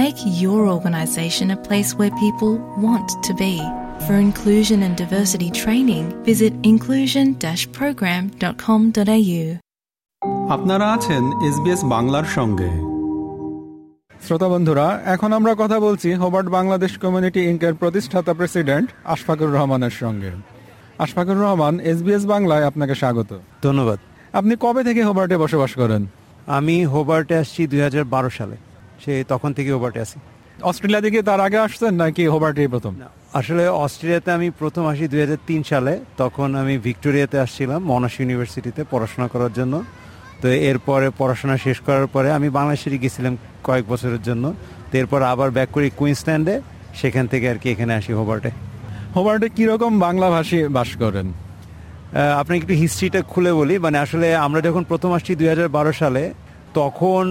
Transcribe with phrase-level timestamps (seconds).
[0.00, 2.52] Make your organisation a place where people
[2.84, 3.54] want to be.
[4.06, 9.44] For inclusion and diversity training, visit inclusion-program.com.au.
[10.52, 12.70] আপনারা আছেন SBS বাংলার সঙ্গে।
[14.26, 20.30] শ্রোতা বন্ধুরা এখন আমরা কথা বলছি হোবার্ট বাংলাদেশ কমিউনিটি ইনকের প্রতিষ্ঠাতা প্রেসিডেন্ট আশফাকুর রহমানের সঙ্গে।
[20.98, 23.98] আশফাকুর রহমান এসবিএস বাংলায় আপনাকে স্বাগত। ধন্যবাদ।
[24.32, 26.06] আপনি কবে থেকে হোবার্টে বসবাস করেন?
[26.46, 28.56] আমি হোবার্টে আসছি দুই হাজার বারো সালে।
[29.02, 30.18] সে তখন থেকে হোবার্টে আসি
[30.70, 32.92] অস্ট্রেলিয়া থেকে তার আগে আসছেন নাকি হোবার্টে প্রথম?
[33.40, 38.82] আসলে অস্ট্রেলিয়াতে আমি প্রথম আসি দু হাজার তিন সালে। তখন আমি ভিক্টোরিয়াতে আসছিলাম মনাশ ইউনিভার্সিটিতে
[38.92, 39.74] পড়াশোনা করার জন্য।
[40.40, 43.34] তো এরপরে পড়াশোনা শেষ করার পরে আমি বাংলাদেশে গেছিলাম
[43.66, 44.44] কয়েক বছরের জন্য।
[44.88, 46.54] তো এরপর আবার ব্যাক করি কুইন্সল্যান্ডে।
[47.00, 48.50] সেখান থেকে আর কি এখানে আসি হোবার্টে
[49.16, 51.26] হোবার্টে কীরকম বাংলা ভাষী বাস করেন?
[52.40, 56.22] আপনাকে একটু হিস্ট্রিটা খুলে বলি। মানে আসলে আমরা যখন প্রথম আসছি দুই হাজার বারো সালে
[56.78, 57.24] তখন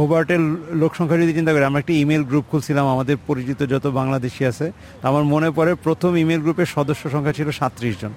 [0.00, 0.42] হোবার্টের
[0.82, 4.66] লোক সংখ্যা যদি চিন্তা করি আমরা একটি ইমেল গ্রুপ খুলছিলাম, আমাদের পরিচিত যত বাংলাদেশি আছে
[5.08, 8.12] আমার মনে পড়ে প্রথম ইমেল গ্রুপের সদস্য সংখ্যা ছিল সাঁত্রিশ জন।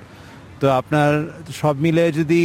[0.61, 1.11] তো আপনার
[1.61, 2.39] সব মিলে যদি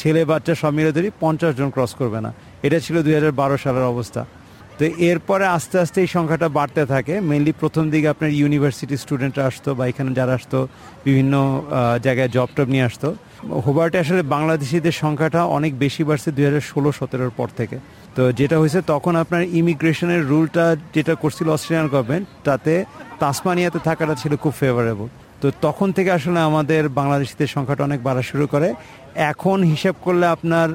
[0.00, 2.30] ছেলে বাচ্চা সব মিলে ধরি পঞ্চাশ জন ক্রস করবে না,
[2.66, 4.22] এটা ছিল দুই হাজার বারো সালের অবস্থা।
[4.78, 9.70] তো এরপরে আস্তে আস্তে এই সংখ্যাটা বাড়তে থাকে। মেনলি প্রথম দিকে আপনার ইউনিভার্সিটি স্টুডেন্টরা আসতো
[9.78, 10.58] বা এখানে যারা আসতো,
[11.06, 11.34] বিভিন্ন
[12.06, 13.08] জায়গায় জব টব নিয়ে আসতো।
[13.66, 17.76] হোবার্টে আসলে বাংলাদেশিদের সংখ্যাটা অনেক বেশি বাড়ছে দুই হাজার ষোলো, সতেরোর পর থেকে।
[18.16, 20.64] তো যেটা হয়েছে, তখন আপনার ইমিগ্রেশনের রুলটা
[20.96, 22.72] যেটা করছিল অস্ট্রেলিয়ান গভর্নমেন্ট তাতে
[23.22, 25.08] তাসমানিয়াতে থাকাটা ছিল খুব ফেভারেবল
[25.42, 28.68] তো তখন থেকে আসলে আমাদের বাংলাদেশিদের সংখ্যাটা অনেক বাড়া শুরু করে।
[29.32, 30.68] এখন হিসাব করলে আপনার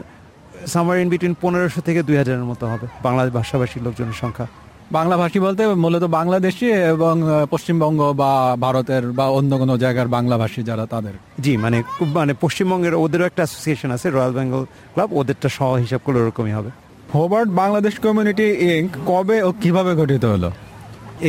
[0.73, 4.47] সামার ইন বিটুইন পনেরোশো থেকে দুই হাজারের মতো হবে বাংলা ভাষাভাষীর লোকজনের সংখ্যা।
[4.97, 7.15] বাংলা ভাষী বলতে মূলত বাংলাদেশি এবং
[7.53, 8.31] পশ্চিমবঙ্গ বা
[8.65, 11.77] ভারতের বা অন্য কোনো জায়গার বাংলা ভাষী যারা তাদের। জি মানে
[12.17, 14.63] মানে পশ্চিমবঙ্গের ওদেরও একটা অ্যাসোসিয়েশন আছে রয়্যাল বেঙ্গল
[14.93, 16.69] ক্লাব ওদেরটা সহ হিসাব করলে ওরকমই হবে।
[17.15, 18.47] হোবার্ট বাংলাদেশ কমিউনিটি
[18.77, 20.49] ইঙ্ক কবে ও কীভাবে গঠিত হলো?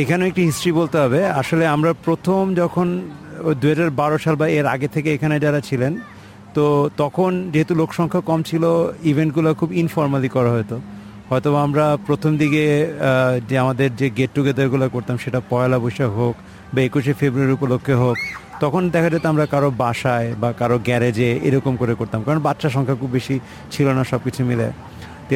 [0.01, 2.87] এখানে একটি হিস্ট্রি বলতে হবে। আসলে আমরা প্রথম যখন
[3.61, 5.93] দু হাজার বারো সাল বা এর আগে থেকে এখানে যারা ছিলেন
[6.55, 6.65] তো
[7.01, 8.63] তখন যেহেতু লোক সংখ্যা কম ছিল
[9.11, 10.77] ইভেন্টগুলো খুব ইনফর্মালি করা হতো।
[11.29, 12.65] হয়তো আমরা প্রথম দিকে
[13.49, 16.35] যে আমাদের যে গেট টুগেদারগুলো করতাম, সেটা পয়লা বৈশাখ হোক
[16.73, 18.17] বা একুশে ফেব্রুয়ারি উপলক্ষে হোক,
[18.63, 22.95] তখন দেখা যেত আমরা কারও বাসায় বা কারও গ্যারেজে এরকম করে করতাম, কারণ বাচ্চা সংখ্যা
[23.01, 23.35] খুব বেশি
[23.73, 24.67] ছিল না সব কিছু মিলে।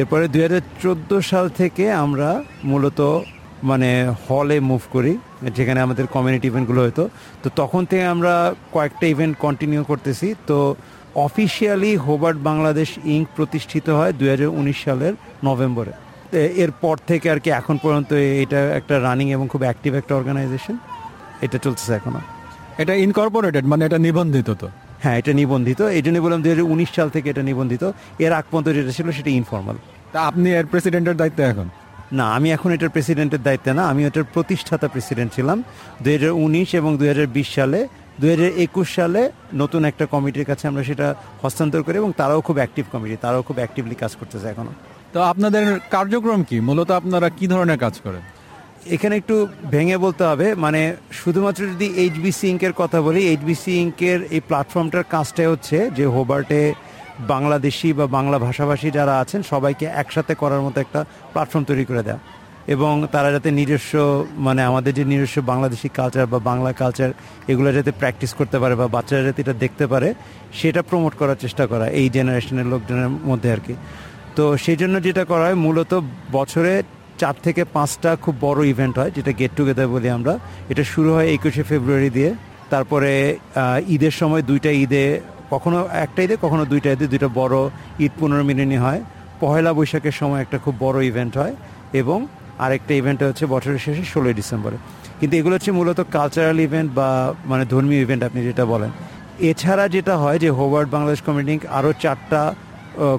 [0.00, 2.28] এরপরে দুই হাজার চোদ্দ সাল থেকে আমরা
[2.70, 3.00] মূলত
[3.70, 3.90] মানে
[4.26, 5.12] হলে মুভ করি,
[5.56, 7.04] যেখানে আমাদের কমিউনিটি ইভেন্টগুলো হতো।
[7.42, 8.34] তো তখন থেকে আমরা
[8.74, 10.58] কয়েকটা ইভেন্ট কন্টিনিউ করতেছি। তো
[11.14, 15.92] অফিসিয়ালি হোবার্ট বাংলাদেশ ইঙ্ক প্রতিষ্ঠিত হয় দুই হাজার উনিশ সালের নভেম্বরে।
[16.36, 20.76] এরপর থেকে আর কি এখন পর্যন্ত এটা একটা রানিং এবং খুব অ্যাক্টিভ একটা অর্গানাইজেশন।
[21.40, 22.20] এটা চলতেছে এখনও।
[22.78, 24.68] এটা ইনকর্পোরেটেড মানে এটা নিবন্ধিত তো?
[25.02, 27.84] হ্যাঁ এটা নিবন্ধিত। এই জন্য বললাম দুই হাজার উনিশ সাল থেকে এটা নিবন্ধিত।
[28.18, 29.76] এর আগ পর্যন্ত যেটা ছিল সেটা ইনফর্মাল
[30.12, 31.68] তা আপনি এর প্রেসিডেন্টের দায়িত্বে এখন?
[32.12, 35.62] না আমি এখন এটার প্রেসিডেন্টের দায়িত্বে না। আমি এটার প্রতিষ্ঠাতা প্রেসিডেন্ট ছিলাম
[36.02, 37.88] দু হাজার উনিশ এবং দু হাজার বিশ সালে।
[38.20, 39.22] দুই হাজার একুশ সালে
[39.62, 41.06] নতুন একটা কমিটির কাছে আমরা সেটা
[41.42, 44.72] হস্তান্তর করি এবং তারাও খুব অ্যাক্টিভ কমিটি তারাও খুব অ্যাক্টিভলি কাজ করতেছে এখনও।
[45.14, 45.64] তো আপনাদের
[45.94, 46.56] কার্যক্রম কি?
[46.68, 48.22] মূলত আপনারা কি ধরনের কাজ করেন?
[48.94, 49.36] এখানে একটু
[49.72, 50.80] ভেঙে বলতে হবে মানে
[51.20, 56.62] শুধুমাত্র যদি এইচবিসি ইঙ্কের কথা বলি এইচবিসি ইঙ্কের এই প্ল্যাটফর্মটার কাজটাই হচ্ছে যে হোবার্টে
[57.32, 61.00] বাংলাদেশি বা বাংলা ভাষাভাষী যারা আছেন সবাইকে একসাথে করার মতো একটা
[61.32, 62.20] প্ল্যাটফর্ম তৈরি করে দেওয়া
[62.74, 63.92] এবং তারা যাতে নিজস্ব
[64.46, 67.10] মানে আমাদের যে নিজস্ব বাংলাদেশি কালচার বা বাংলা কালচার
[67.52, 70.08] এগুলো যাতে প্র্যাকটিস করতে পারে বা বাচ্চারা যাতে এটা দেখতে পারে,
[70.58, 73.74] সেটা প্রমোট করার চেষ্টা করা এই জেনারেশনের লোকজনের মধ্যে আর কি।
[74.36, 75.92] তো সেই জন্য যেটা করা হয়, মূলত
[76.36, 76.72] বছরে
[77.20, 80.34] চার থেকে পাঁচটা খুব বড় ইভেন্ট হয়, যেটা গেট টুগেদার বলি আমরা।
[80.72, 82.30] এটা শুরু হয় একুশে ফেব্রুয়ারি দিয়ে।
[82.72, 83.12] তারপরে
[83.94, 85.04] ঈদের সময় দুইটা ঈদে,
[85.52, 87.56] কখনো একটা ঈদে, কখনো দুইটা ঈদে, দুইটা বড়
[88.04, 89.00] ঈদ পুনর্মিলনী হয়।
[89.42, 91.54] পহেলা বৈশাখের সময় একটা খুব বড় ইভেন্ট হয়
[92.02, 92.18] এবং
[92.64, 94.76] আরেকটা ইভেন্ট হচ্ছে বছরের শেষে ষোলোই ডিসেম্বরে।
[95.20, 97.08] কিন্তু এগুলো হচ্ছে মূলত কালচারাল ইভেন্ট বা
[97.50, 98.90] মানে ধর্মীয় ইভেন্ট আপনি যেটা বলেন।
[99.50, 102.42] এছাড়া যেটা হয় যে হোবার্ট বাংলাদেশ কমিটি আরও চারটা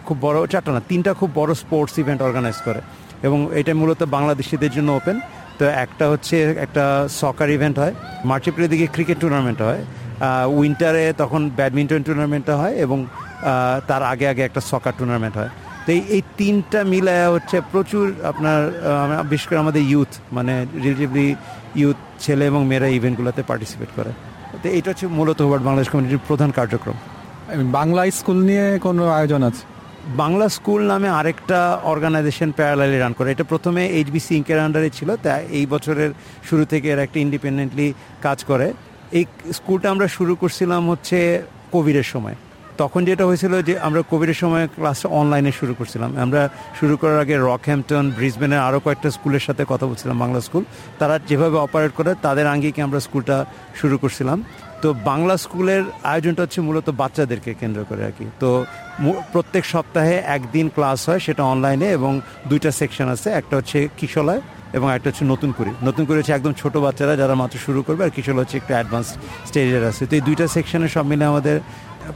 [0.06, 2.82] খুব বড়, চারটা না, তিনটা খুব বড় স্পোর্টস ইভেন্ট অর্গানাইজ করে।
[3.28, 5.18] এবং এটা মূলত বাংলাদেশিদের জন্য ওপেন
[5.60, 6.36] তো একটা হচ্ছে
[6.66, 6.84] একটা
[7.22, 7.94] সকার ইভেন্ট হয়
[8.30, 9.82] মার্চ এপ্রিলের দিকে ক্রিকেট টুর্নামেন্ট হয়
[10.60, 12.98] উইন্টারে তখন ব্যাডমিন্টন টুর্নামেন্টটা হয় এবং
[13.90, 15.52] তার আগে আগে একটা সকার টুর্নামেন্ট হয়।
[15.86, 18.60] তো এই তিনটা মিলায় হচ্ছে প্রচুর আপনার
[19.32, 21.28] বিশেষ করে আমাদের ইউথ মানে রিলেটিভলি
[21.82, 24.12] ইউথ ছেলে এবং মেয়েরা ইভেন্টগুলোতে পার্টিসিপেট করে।
[24.62, 26.98] তো এটা হচ্ছে মূলত হোবার্ট বাংলাদেশ কমিউনিটির প্রধান কার্যক্রম।
[27.78, 29.64] বাংলা স্কুল নিয়ে কোনো আয়োজন আছে?
[30.22, 31.60] বাংলা স্কুল নামে আরেকটা
[31.92, 36.12] অর্গানাইজেশন প্যারালালি রান করে। এটা প্রথমে এইচবিসি ইঙ্কের আন্ডারে ছিল তা এই বছরের
[36.48, 37.88] শুরু থেকে এরা একটা ইন্ডিপেন্ডেন্টলি
[38.26, 38.68] কাজ করে।
[39.18, 39.24] এই
[39.58, 41.18] স্কুলটা আমরা শুরু করছিলাম হচ্ছে
[41.74, 42.38] কোভিডের সময়।
[42.82, 46.42] তখন যেটা হয়েছিল যে আমরা কোভিডের সময় ক্লাসটা অনলাইনে শুরু করছিলাম। আমরা
[46.80, 50.64] শুরু করার আগে রকহ্যাম্পটন ব্রিসবেনের আরও কয়েকটা স্কুলের সাথে কথা বলছিলাম, বাংলা স্কুল
[51.00, 53.38] তারা যেভাবে অপারেট করে, তাদের আঙ্গিকে আমরা স্কুলটা
[53.80, 54.38] শুরু করছিলাম।
[54.82, 58.50] তো বাংলা স্কুলের আয়োজনটা হচ্ছে মূলত বাচ্চাদেরকে কেন্দ্র করে আর কি। তো
[59.34, 62.12] প্রত্যেক সপ্তাহে একদিন ক্লাস হয় সেটা অনলাইনে এবং
[62.50, 64.42] দুইটা সেকশন আছে। একটা হচ্ছে কিশলয়
[64.78, 68.02] এবং একটা হচ্ছে নতুন করে নতুন করে হচ্ছে একদম ছোট বাচ্চারা যারা মাত্র শুরু করবে
[68.08, 69.08] আর কিশোর হচ্ছে একটু অ্যাডভান্স
[69.50, 71.58] স্টেজের আছে। তো এই দুইটা সেকশনে সব মিলে আমাদের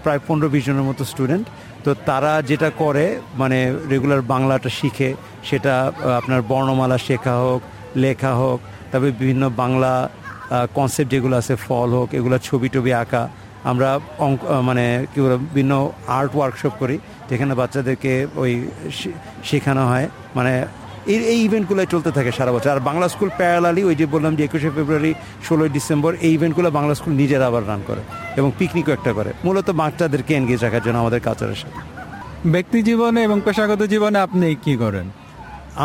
[0.04, 1.46] প্রায় পনেরো বিশ জনের মতো স্টুডেন্ট
[1.84, 3.06] তো তারা যেটা করে
[3.42, 3.60] মানে
[3.92, 5.10] রেগুলার বাংলাটা শিখে,
[5.50, 5.74] সেটা
[6.20, 7.62] আপনার বর্ণমালা শেখা হোক,
[8.04, 8.60] লেখা হোক
[8.92, 9.94] তবে বিভিন্ন বাংলা
[10.78, 13.24] কনসেপ্ট যেগুলো আছে, ফল হোক, এগুলো ছবি টবি আঁকা।
[13.72, 13.90] আমরা
[14.26, 15.74] অঙ্ক মানে কী বলব বিভিন্ন
[16.18, 16.96] আর্ট ওয়ার্কশপ করি,
[17.30, 18.52] যেখানে বাচ্চাদেরকে ওই
[19.50, 20.08] শেখানো হয়।
[20.38, 20.54] মানে
[21.14, 24.44] এই এই ইভেন্টগুলো চলতে থাকে সারা বছর। আর বাংলা স্কুল প্যারালালি ওই যে বললাম যে
[24.48, 25.12] একুশে ফেব্রুয়ারি
[25.48, 28.02] ষোলোই ডিসেম্বর এই ইভেন্টগুলো বাংলা স্কুল নিজেরা আবার রান করে
[28.40, 31.80] এবং পিকনিকও একটা করে। মূলত বাচ্চাদেরকে এনগেজ রাখার জন্য আমাদের কালচারের সাথে।
[32.56, 35.08] ব্যক্তি জীবনে এবং পেশাগত জীবনে আপনি কি করেন?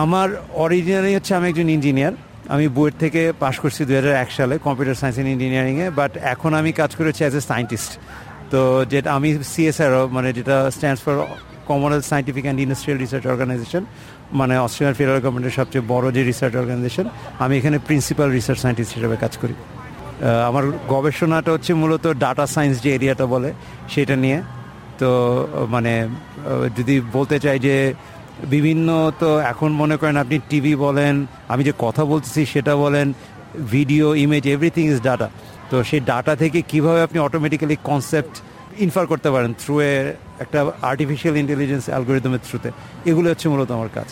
[0.02, 0.28] আমার
[0.64, 2.14] অরিজিনালি হচ্ছে আমি একজন ইঞ্জিনিয়ার
[2.54, 6.50] আমি বুয়েট থেকে পাশ করছি দু হাজার এক সালে কম্পিউটার সায়েন্স অ্যান্ড ইঞ্জিনিয়ারিংয়ে বাট এখন
[6.60, 7.92] আমি কাজ করেছি অ্যাজ এ সায়েন্টিস্ট
[8.52, 8.60] তো
[8.92, 11.16] যেটা আমি সিএসআরও মানে যেটা stands for
[11.70, 13.82] Commonwealth Scientific and Industrial Research Organisation
[14.40, 17.06] মানে অস্ট্রেলিয়ান ফেডারেল গভর্নমেন্টের সবচেয়ে বড় যে রিসার্চ অর্গানাইজেশন
[17.44, 19.54] আমি এখানে প্রিন্সিপাল রিসার্চ সায়েন্টিস্ট হিসেবে কাজ করি।
[20.48, 20.64] আমার
[20.94, 23.50] গবেষণাটা হচ্ছে মূলত ডাটা সায়েন্স যে এরিয়াটা বলে,
[23.92, 24.38] সেটা নিয়ে।
[25.00, 25.10] তো
[25.74, 25.92] মানে
[26.78, 27.76] যদি বলতে চাই যে
[28.54, 28.88] বিভিন্ন
[29.20, 31.14] তো এখন মনে করেন আপনি টিভি বলেন,
[31.52, 33.06] আমি যে কথা বলতেছি সেটা বলেন
[33.74, 35.28] video image everything is data
[35.70, 38.34] তো সেই ডাটা থেকে কীভাবে আপনি অটোমেটিক্যালি কনসেপ্ট
[38.84, 39.92] ইনফার করতে পারেন থ্রু এ
[40.44, 40.58] একটা
[40.90, 42.70] আর্টিফিশিয়াল ইন্টেলিজেন্স অ্যালগোরিদমের থ্রুতে
[43.10, 44.08] এগুলো হচ্ছে মূলত আমার কাজ।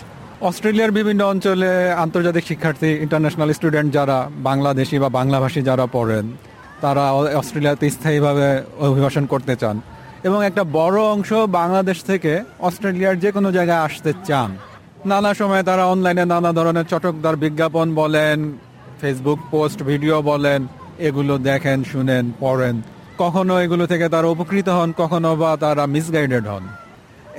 [0.49, 1.71] অস্ট্রেলিয়ার বিভিন্ন অঞ্চলে
[2.05, 4.19] আন্তর্জাতিক শিক্ষার্থী ইন্টারন্যাশনাল স্টুডেন্ট যারা
[4.49, 6.27] বাংলাদেশি বা বাংলাভাষী যারা পড়েন,
[6.85, 7.05] তারা
[7.41, 8.49] অস্ট্রেলিয়াতে স্থায়ীভাবে
[8.89, 9.77] অভিবাসন করতে চান
[10.29, 12.33] এবং একটা বড় অংশ বাংলাদেশ থেকে
[12.69, 14.51] অস্ট্রেলিয়ার যে কোনো জায়গায় আসতে চান।
[15.11, 18.39] নানা সময় তারা অনলাইনে নানা ধরনের চটকদার বিজ্ঞাপন বলেন
[19.01, 20.61] ফেসবুক পোস্ট ভিডিও বলেন,
[21.07, 22.77] এগুলো দেখেন, শুনেন, পড়েন।
[23.23, 26.65] কখনো এগুলো থেকে তারা উপকৃত হন, কখনো বা তারা মিসগাইডেড হন।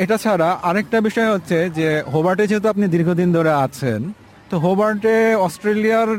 [0.03, 4.01] এটা ছাড়া আরেকটা বিষয় হচ্ছে যে হোবার্টে যেহেতু আপনি দীর্ঘদিন ধরে আছেন,
[4.49, 5.15] তো হোবার্টে
[5.47, 6.09] অস্ট্রেলিয়ার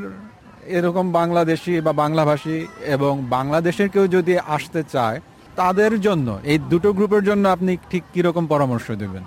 [0.78, 2.58] এরকম বাংলাদেশি বা বাংলাভাষী
[2.94, 5.18] এবং বাংলাদেশের কেউ যদি আসতে চায়,
[5.60, 9.24] তাদের জন্য, এই দুটো গ্রুপের জন্য আপনি ঠিক কীরকম পরামর্শ দেবেন?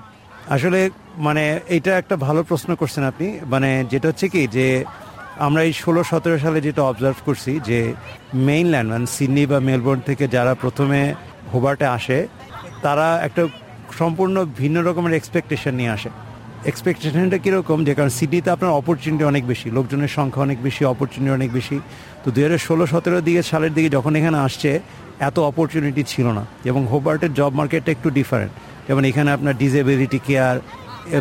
[0.56, 0.80] আসলে
[1.18, 1.44] মানে
[1.78, 4.68] এটা একটা ভালো প্রশ্ন করছেন আপনি। মানে যেটা হচ্ছে কি যে
[5.38, 7.80] আমরা এই ষোলো, সতেরো সালে যেটা অবজার্ভ করছি যে
[8.34, 11.14] মেইনল্যান্ড মানে সিডনি বা মেলবোর্ন থেকে যারা প্রথমে
[11.54, 12.28] হোবার্টে আসে,
[12.82, 13.48] তারা একটা
[14.00, 16.10] সম্পূর্ণ ভিন্ন রকমের এক্সপেকটেশন নিয়ে আসে।
[16.66, 17.84] এক্সপেকটেশনটা কীরকম?
[17.88, 21.80] যে কারণ সিডনিতে আপনার অপরচুনিটি অনেক বেশি, লোকজনের সংখ্যা অনেক বেশি অপরচুনিটি অনেক বেশি।
[22.24, 24.80] তো দু হাজার ষোলো, সতেরো দিকে, সালের দিকে যখন এখানে আসছে,
[25.20, 28.52] এত অপরচুনিটি ছিল না। এবং হোবার্টের জব মার্কেটটা একটু ডিফারেন্ট
[28.88, 30.60] যেমন এখানে আপনার ডিজেবিলিটি কেয়ার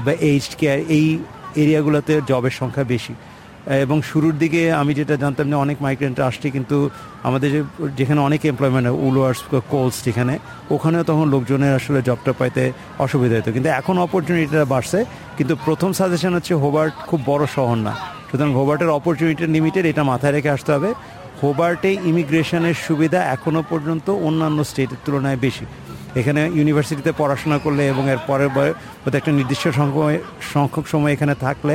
[0.07, 1.19] বা এইজড কেয়ার এই
[1.63, 3.15] এরিয়াগুলোতে জবের সংখ্যা বেশি।
[3.85, 6.77] এবং শুরুর দিকে আমি যেটা জানতাম যে অনেক মাইগ্রেন্ট আসছে, কিন্তু
[7.29, 7.61] আমাদের যে,
[7.99, 9.41] যেখানে অনেক এমপ্লয়মেন্ট উলওয়ার্স
[9.73, 10.35] কোলস যেখানে,
[10.75, 12.63] ওখানেও তখন লোকজনের আসলে জবটা পাইতে
[13.05, 14.99] অসুবিধা হতো কিন্তু এখন অপরচুনিটিটা বাড়ছে,
[15.39, 17.93] কিন্তু প্রথম সাজেশন হচ্ছে হোবার্ট খুব বড় শহর না।
[18.29, 20.91] সুতরাং হোবার্টের অপরচুনিটি লিমিটেড এটা মাথায় রেখে আসতে হবে।
[21.43, 25.65] হোবার্টে ইমিগ্রেশনের সুবিধা এখনও পর্যন্ত অন্যান্য স্টেটের তুলনায় বেশি।
[26.21, 28.51] এখানে ইউনিভার্সিটিতে পড়াশোনা করলে এবং এর পরের
[29.19, 30.07] একটা নির্দিষ্ট সংখ্যক
[30.55, 31.75] সংখ্যক সময় এখানে থাকলে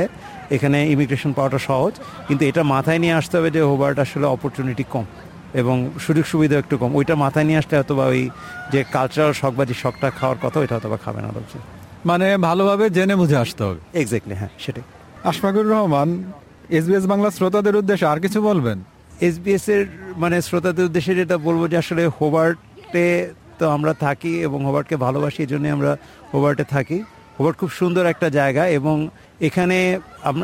[0.54, 1.94] এখানে ইমিগ্রেশন পাওয়াটা সহজ
[2.28, 5.06] কিন্তু এটা মাথায় নিয়ে আসতে হবে যে হোবার্ট আসলে অপরচুনিটি কম
[5.60, 8.22] এবং সুযোগ সুবিধা একটু কম। ওইটা মাথায় নিয়ে আসলে বা ওই
[8.72, 11.56] যে কালচারাল শখ বা যে শখটা খাওয়ার কথা ওইটা হয়তো বা খাবে না বলছে।
[12.10, 14.84] মানে ভালোভাবে জেনে বুঝে আসতে হবে। এক্স্যাক্টলি হ্যাঁ সেটাই।
[15.30, 16.08] আশফাকুর রহমান
[16.78, 18.78] এসবিএস বাংলা শ্রোতাদের উদ্দেশ্যে আর কিছু বলবেন?
[19.28, 19.82] এসবিএস এর
[20.22, 23.06] মানে শ্রোতাদের উদ্দেশ্যে যেটা বলব যে আসলে হোবার্টে
[23.58, 25.92] তো আমরা থাকি এবং হোবার্টকে ভালোবাসি এই জন্য আমরা
[26.34, 26.98] হোবার্টে থাকি।
[27.38, 28.96] হোবার্ট খুব সুন্দর একটা জায়গা এবং
[29.40, 30.00] এখানে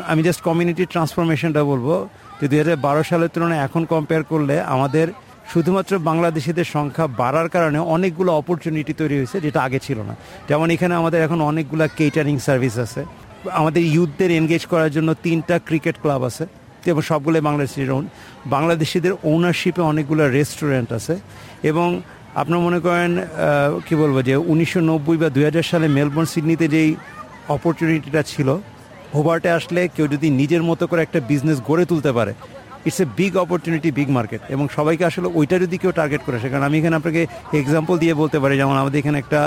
[0.07, 2.07] আমি জাস্ট কমিউনিটি ট্রান্সফরমেশনটা বলব
[2.41, 5.07] যে দুই হাজার বারো সালের তুলনায় এখন কম্পেয়ার করলে আমাদের
[5.53, 10.15] শুধুমাত্র বাংলাদেশিদের সংখ্যা বাড়ার কারণে অনেকগুলো অপরচুনিটি তৈরি হয়েছে যেটা আগে ছিল না।
[10.49, 13.05] যেমন এখানে আমাদের এখন অনেকগুলো কেটারিং সার্ভিস আছে।
[13.51, 16.45] আমাদের ইউথদের এনগেজ করার জন্য তিনটা ক্রিকেট ক্লাব আছে।
[16.85, 18.05] এবং সবগুলো বাংলাদেশিদের own।
[18.45, 21.15] বাংলাদেশিদের ওনারশিপে অনেকগুলো রেস্টুরেন্ট আছে।
[21.63, 22.01] এবং
[22.35, 23.11] আপনার মনে করেন
[23.87, 26.95] কি বলব যে উনিশশো নব্বই বা দু হাজার সালে মেলবোর্ন সিডনিতে যেই
[27.49, 28.57] অপরচুনিটিটা ছিল
[29.15, 32.33] হোবার্টে আসলে কেউ যদি নিজের মতো করে একটা বিজনেস গড়ে তুলতে পারে
[32.87, 36.47] it's a big opportunity big market এবং সবাইকে আসলে ওইটা যদি কেউ টার্গেট করে, সে
[36.51, 37.21] কারণ আমি এখানে আপনাকে
[37.61, 39.39] এক্সাম্পল দিয়ে বলতে পারি, যেমন আমাদের এখানে একটা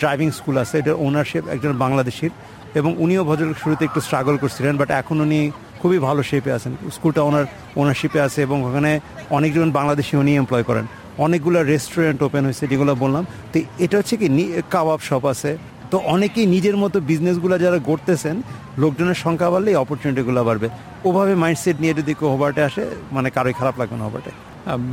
[0.00, 2.32] ড্রাইভিং স্কুল আছে এটার ওনারশিপ একজন বাংলাদেশির,
[2.78, 5.40] এবং উনিও ভদ্র শুরুতে একটু স্ট্রাগল করছিলেন বাট এখন উনি
[5.80, 7.44] খুবই ভালো শেপে আছেন। স্কুলটা ওনার
[7.80, 8.90] ওনারশিপে আছে এবং ওখানে
[9.36, 10.84] অনেকজন বাংলাদেশি উনি এমপ্লয় করেন।
[11.24, 14.26] অনেকগুলো রেস্টুরেন্ট ওপেন হয়েছে, যেগুলো বললাম। তো এটা হচ্ছে কি
[14.74, 15.50] কাবাব শপ আছে
[15.90, 18.36] তো অনেকেই নিজের মতো বিজনেসগুলো যারা গড়তেছেন,
[18.82, 20.68] লোকজনের সংখ্যা বাড়লে এই অপরচুনিটিগুলো বাড়বে।
[21.08, 22.84] ওভাবে মাইন্ডসেট নিয়ে যদি কেউ হোবার্টে আসে
[23.16, 24.32] মানে কারোই খারাপ লাগবে না হোবার্টে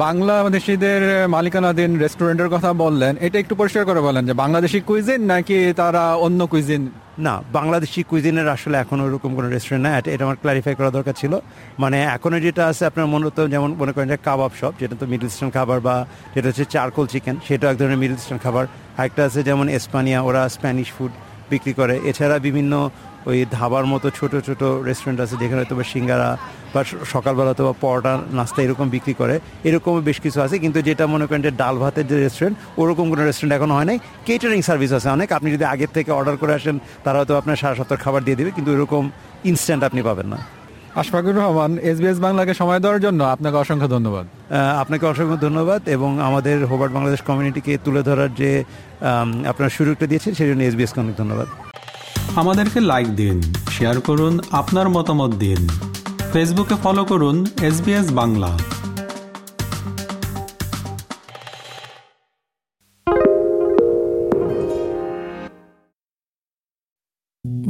[0.06, 1.02] বাংলাদেশিদের
[1.36, 6.40] মালিকানাধীন রেস্টুরেন্টের কথা বললেন, এটা একটু পরিষ্কার করে বলেন যে বাংলাদেশি কুইজিন নাকি তারা অন্য
[6.52, 6.82] কুইজিন
[7.18, 11.34] না, বাংলাদেশি কুইজিনের আসলে এখন ওরকম কোনো রেস্টুরেন্ট না এটা আমার ক্লারিফাই করা দরকার ছিল।
[11.84, 15.28] মানে এখনও যেটা আছে আপনার মূলত যেমন মনে করেন যে কাবাব শপ যেটা তো মিডল
[15.32, 15.96] ইস্টার্ন খাবার বা
[16.34, 18.66] যেটা হচ্ছে চারকোল চিকেন সেটা এক ধরনের মিডল ইস্টার্ন খাবার।
[19.00, 21.12] আরেকটা আছে যেমন এসপানিয়া ওরা স্প্যানিশ ফুড
[21.52, 22.74] বিক্রি করে। এছাড়া বিভিন্ন
[23.30, 26.30] ওই ধাবার মতো ছোট ছোট রেস্টুরেন্ট আছে যেখানে হয়তো বা সিঙ্গারা
[26.74, 26.82] বা
[27.14, 29.36] সকালবেলা তো বা পরোটা নাস্তা এরকম বিক্রি করে।
[29.68, 33.22] এরকম বেশ কিছু আছে কিন্তু যেটা মনে করেন যে ডাল ভাতের যে রেস্টুরেন্ট ওরকম কোনো
[33.30, 36.76] রেস্টুরেন্ট এখন হয় নাই। কেটারিং সার্ভিস আছে অনেক আপনি যদি আগের থেকে অর্ডার করে আসেন
[37.06, 39.04] তারা হয়তো আপনার সারা সপ্তাহ খাবার দিয়ে দেবে কিন্তু এরকম
[39.52, 40.40] ইনস্ট্যান্ট আপনি পাবেন না।
[41.02, 44.26] আশফাকুর রহমান এসবিএস বাংলাকে সময় দেওয়ার জন্য আপনাকে অসংখ্য ধন্যবাদ।
[44.84, 48.50] আপনাকে অসংখ্য ধন্যবাদ এবং আমাদের হোবার্ট বাংলাদেশ কমিউনিটিকে তুলে ধরার যে
[49.52, 51.48] আপনার সুযোগটা দিয়েছেন সেই জন্য এসবিএসকে অনেক ধন্যবাদ।
[52.37, 53.37] আমাদেরকে লাইক দিন
[53.71, 55.61] শেয়ার করুন আপনার মতামত দিন
[56.33, 57.37] ফেসবুকে ফলো করুন
[57.69, 57.77] S
[58.21, 58.53] Bangla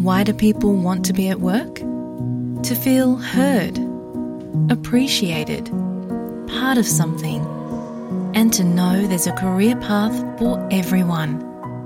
[0.09, 1.75] Why do people want to be at work?
[2.69, 3.77] To feel heard,
[4.71, 5.65] appreciated,
[6.49, 7.41] part of something,
[8.35, 11.33] and to know there's a career path for everyone.